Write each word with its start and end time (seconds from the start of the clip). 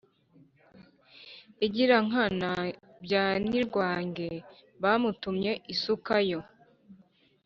igirankana 1.65 2.51
bya 3.03 3.25
Nirwange 3.47 4.29
bamutumye 4.81 5.51
isuka 5.73 6.15
yo 6.29 6.39